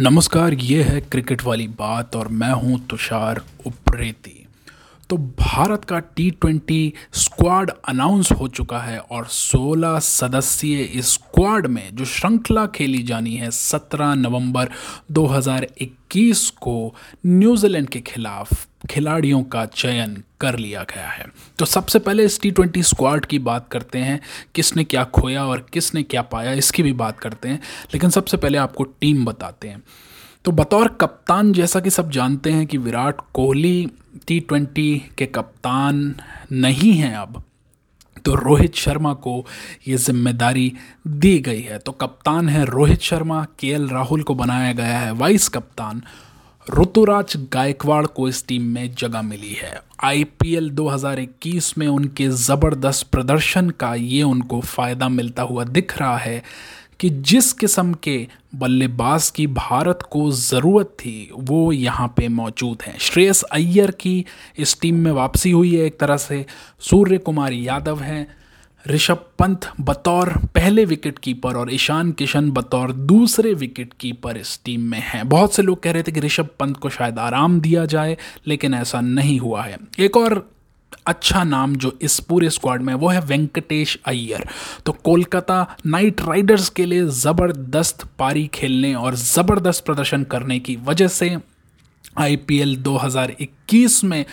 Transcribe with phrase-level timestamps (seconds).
[0.00, 4.46] नमस्कार, ये है क्रिकेट वाली बात और मैं हूँ तुषार उप्रेती।
[5.10, 11.66] तो भारत का टी ट्वेंटी स्क्वाड अनाउंस हो चुका है और 16 सदस्यीय इस स्क्वाड
[11.66, 14.70] में जो श्रृंखला खेली जानी है 17 नवंबर
[15.12, 16.94] 2021 को
[17.26, 21.26] न्यूजीलैंड के खिलाफ। खिलाड़ियों का चयन कर लिया गया है।
[21.58, 24.20] तो सबसे पहले इस टी ट्वेंटी स्क्वाड की बात करते हैं,
[24.54, 27.60] किसने क्या खोया और किसने क्या पाया, इसकी भी बात करते हैं।
[27.94, 29.82] लेकिन सबसे पहले आपको टीम बताते हैं।
[30.44, 33.90] तो बतौर कप्तान जैसा कि सब जानते हैं कि विराट कोहली
[34.26, 36.14] टी ट्वेंटी के कप्तान
[36.52, 37.42] नहीं हैं अब।
[38.24, 39.46] तो रोहित शर्मा को
[39.88, 40.72] ये ज़िम्मेदारी
[41.06, 45.48] दी गई है। तो कप्तान है रोहित शर्मा, के राहुल को बनाया गया है, वाइस
[45.48, 46.02] कप्तान
[46.70, 53.70] ऋतुराज गायकवाड़ को इस टीम में जगह मिली है। आईपीएल 2021 में उनके ज़बरदस्त प्रदर्शन
[53.70, 56.42] का ये उनको फ़ायदा मिलता हुआ दिख रहा है
[57.00, 62.98] कि जिस किस्म के बल्लेबाज की भारत को ज़रूरत थी, वो यहाँ पे मौजूद हैं।
[62.98, 64.24] श्रेयस अय्यर की
[64.58, 66.46] इस टीम में वापसी हुई है एक तरह से।
[66.80, 68.43] सूर्य कुमार यादव हैं।
[68.88, 74.80] ऋषभ पंत बतौर पहले विकेट कीपर और ईशान किशन बतौर दूसरे विकेट कीपर इस टीम
[74.80, 77.84] में हैं। बहुत से लोग कह रहे थे कि ऋषभ पंत को शायद आराम दिया
[77.84, 80.50] जाए, लेकिन ऐसा नहीं हुआ है। एक और
[81.06, 84.46] अच्छा नाम जो इस पूरे स्क्वाड में वो है वेंकटेश अय्यर।
[84.86, 91.08] तो कोलकाता नाइट राइडर्स के लिए ज़बरदस्त पारी खेलने और ज़बरदस्त प्रदर्शन करने की वजह
[91.08, 91.36] से
[92.18, 94.24] आईपीएल 2021 में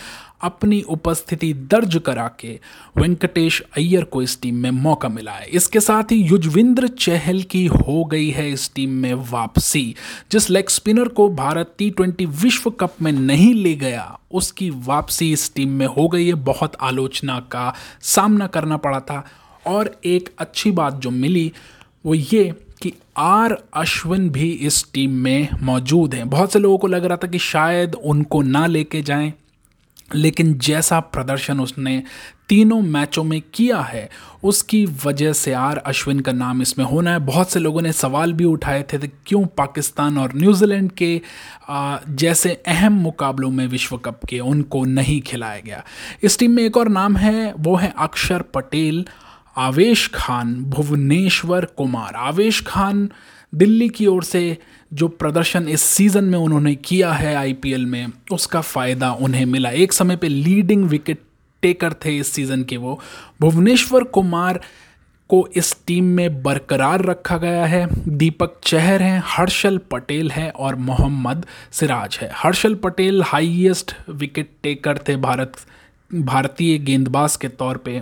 [0.42, 2.58] अपनी उपस्थिति दर्ज करा के
[2.96, 7.66] वेंकटेश अय्यर को इस टीम में मौका मिला है। इसके साथ ही युजविंद्र चहल की
[7.66, 9.94] हो गई है इस टीम में वापसी,
[10.32, 15.32] जिस लेग स्पिनर को भारत टी ट्वेंटी विश्व कप में नहीं ले गया, उसकी वापसी
[15.32, 19.24] इस टीम में हो गई है। बहुत आलोचना का सामना करना पड़ा था।
[19.66, 21.52] और एक अच्छी बात जो मिली,
[22.06, 26.86] वो ये कि आर अश्विन भी इस टीम में मौजूद हैं। बहुत से लोगों को
[26.86, 29.32] लग रहा था कि शायद उनको ना लेके जाएँ।
[30.14, 32.02] लेकिन जैसा प्रदर्शन उसने
[32.48, 34.08] तीनों मैचों में किया है,
[34.44, 38.32] उसकी वजह से आर अश्विन का नाम इसमें होना है। बहुत से लोगों ने सवाल
[38.32, 41.20] भी उठाए थे कि क्यों पाकिस्तान और न्यूजीलैंड के
[42.16, 45.82] जैसे अहम मुकाबलों में विश्व कप के उनको नहीं खिलाया गया।
[46.22, 49.04] इस टीम में एक और नाम है, वो है अक्षर पटेल,
[49.56, 53.08] आवेश खान, भुवनेश्वर कुमार। आवेश खान
[53.52, 54.58] दिल्ली की ओर से
[54.92, 59.92] जो प्रदर्शन इस सीज़न में उन्होंने किया है आईपीएल में, उसका फ़ायदा उन्हें मिला। एक
[59.92, 61.20] समय पे लीडिंग विकेट
[61.62, 63.00] टेकर थे इस सीज़न के वो।
[63.40, 64.60] भुवनेश्वर कुमार
[65.30, 70.74] को इस टीम में बरकरार रखा गया है। दीपक चहर हैं, हर्षल पटेल है और
[70.76, 75.52] मोहम्मद सिराज है। Harshal Patel highest wicket taker थे भारत,
[76.10, 78.00] भारतीय गेंदबाज के तौर पे।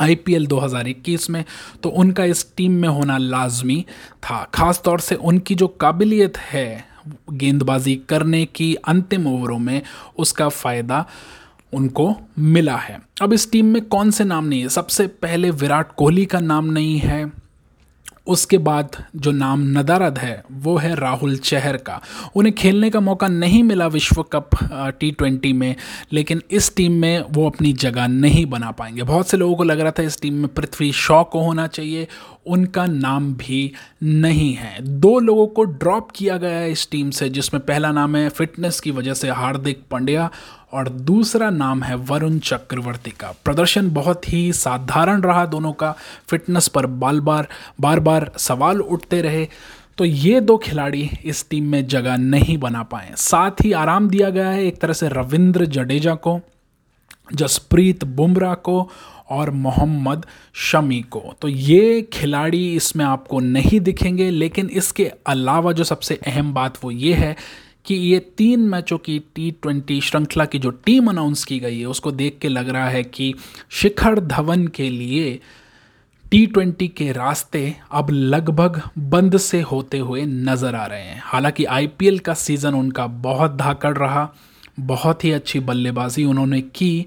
[0.00, 1.44] आईपीएल 2021 में
[1.82, 3.84] तो उनका इस टीम में होना लाजमी
[4.22, 6.84] था। ख़ास तौर से उनकी जो काबिलियत है
[7.32, 9.82] गेंदबाजी करने की अंतिम ओवरों में,
[10.18, 11.04] उसका फ़ायदा
[11.72, 14.68] उनको मिला है। अब इस टीम में कौन से नाम नहीं है?
[14.68, 17.47] सबसे पहले विराट कोहली का नाम नहीं है।
[18.28, 22.00] उसके बाद जो नाम नदारद है, वो है राहुल चहर का।
[22.36, 24.50] उन्हें खेलने का मौका नहीं मिला विश्व कप
[25.00, 25.74] टी ट्वेंटी में,
[26.12, 29.80] लेकिन इस टीम में वो अपनी जगह नहीं बना पाएँगे। बहुत से लोगों को लग
[29.80, 32.08] रहा था इस टीम में पृथ्वी शॉ को होना चाहिए
[32.48, 33.72] उनका नाम भी
[34.02, 38.16] नहीं है। दो लोगों को ड्रॉप किया गया है इस टीम से, जिसमें पहला नाम
[38.16, 40.30] है फिटनेस की वजह से हार्दिक पांड्या
[40.72, 45.94] और दूसरा नाम है वरुण चक्रवर्ती का। प्रदर्शन बहुत ही साधारण रहा दोनों का।
[46.28, 47.48] फिटनेस पर बाल बार
[47.80, 49.48] बार बार सवाल उठते रहे।
[49.98, 54.30] तो ये दो खिलाड़ी इस टीम में जगह नहीं बना पाए। साथ ही आराम दिया
[54.30, 56.40] गया है एक तरह से रविंद्र जडेजा को,
[57.34, 58.90] जसप्रीत बुमराह को
[59.30, 60.26] और मोहम्मद
[60.62, 66.52] शमी को। तो ये खिलाड़ी इसमें आपको नहीं दिखेंगे, लेकिन इसके अलावा जो सबसे अहम
[66.54, 67.36] बात वो ये है
[67.86, 71.86] कि ये तीन मैचों की टी ट्वेंटी श्रृंखला की जो टीम अनाउंस की गई है,
[71.86, 73.34] उसको देख के लग रहा है कि
[73.70, 75.38] शिखर धवन के लिए
[76.32, 81.64] टी ट्वेंटी के रास्ते अब लगभग बंद से होते हुए नज़र आ रहे हैं। हालाँकि
[81.66, 84.28] आईपीएल का सीज़न उनका बहुत धाकड़ रहा,
[84.80, 87.06] बहुत ही अच्छी बल्लेबाजी उन्होंने की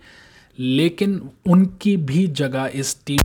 [0.60, 3.20] लेकिन उनकी भी जगह इस टीम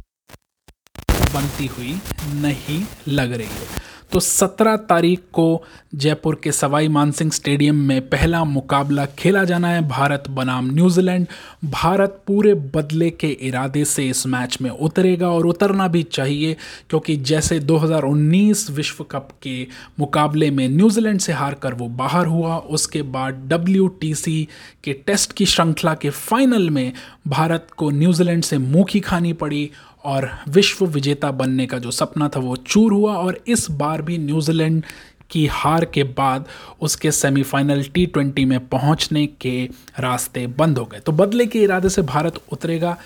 [1.34, 1.99] बनती हुई
[2.34, 5.64] नहीं लग रही। है तो 17 तारीख को
[5.94, 11.26] जयपुर के सवाई मानसिंह स्टेडियम में पहला मुकाबला खेला जाना है। भारत बनाम न्यूजीलैंड।
[11.64, 16.56] भारत पूरे बदले के इरादे से इस मैच में उतरेगा और उतरना भी चाहिए,
[16.91, 19.67] क्योंकि जैसे 2019 विश्व कप के
[20.00, 24.49] मुकाबले में न्यूजीलैंड से हार कर वो बाहर हुआ, उसके बाद डब्ल्यूटीसी
[24.85, 26.93] के टेस्ट की श्रृंखला के फाइनल में
[27.29, 29.70] भारत को न्यूजीलैंड से मुँह खानी पड़ी
[30.06, 34.19] और विश्व विजेता बनने का जो सपना था वो चूर हुआ और इस बार भी
[34.19, 34.82] न्यूजीलैंड
[35.31, 36.44] की हार के बाद
[36.81, 39.69] उसके सेमीफाइनल टी ट्वेंटी में पहुँचने के
[39.99, 42.97] रास्ते बंद हो गए। तो बदले के इरादे से भारत उतरेगा।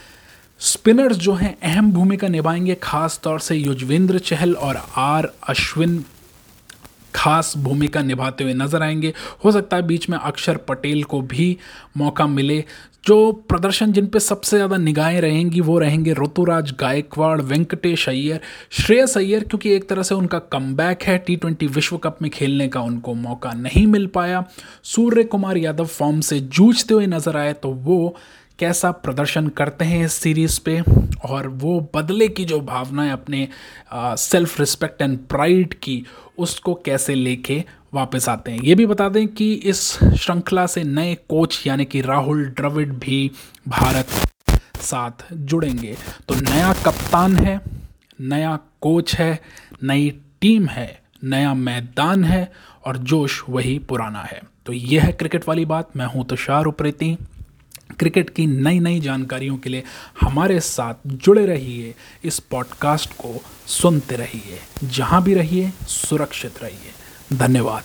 [0.59, 6.05] स्पिनर्स जो हैं, अहम भूमिका निभाएँगे खास तौर से युजवेंद्र चहल और आर अश्विन
[7.15, 9.13] खास भूमिका निभाते हुए नज़र आएँगे।
[9.45, 11.57] हो सकता है बीच में अक्षर पटेल को भी
[11.97, 12.65] मौका मिले।
[13.07, 18.41] जो प्रदर्शन जिन पे सबसे ज़्यादा निगाहें रहेंगी, वो रहेंगे ऋतुराज गायकवाड़, वेंकटेश अय्यर,
[18.71, 22.69] श्रेयस अय्यर, क्योंकि एक तरह से उनका कम है। टी ट्वेंटी विश्व कप में खेलने
[22.69, 24.45] का उनको मौका नहीं मिल पाया।
[24.85, 28.17] सूर्य कुमार यादव फॉर्म से जूझते हुए नज़र आए तो वो
[28.61, 30.81] कैसा प्रदर्शन करते हैं इस सीरीज़ पे
[31.29, 33.49] और वो बदले की जो भावनाएँ अपने
[33.95, 36.05] सेल्फ रिस्पेक्ट एंड प्राइड की,
[36.39, 37.63] उसको कैसे लेके
[37.95, 42.01] वापस आते हैं। ये भी बता दें कि इस श्रृंखला से नए कोच यानी कि
[42.01, 43.31] राहुल द्रविड भी
[43.69, 44.07] भारत
[44.81, 45.97] साथ जुड़ेंगे।
[46.29, 47.61] तो नया कप्तान है,
[48.21, 49.39] नया कोच है,
[49.83, 50.11] नई
[50.41, 52.53] टीम है, नया मैदान है
[52.87, 57.17] और जोश वही पुराना है। तो यह है क्रिकेट वाली बात, मैं हूँ तुषार उप्रेती।
[58.01, 59.83] क्रिकेट की नई नई जानकारियों के लिए
[60.21, 61.95] हमारे साथ जुड़े रहिए,
[62.25, 67.85] इस पॉडकास्ट को सुनते रहिए, जहाँ भी रहिए, सुरक्षित रहिए। धन्यवाद।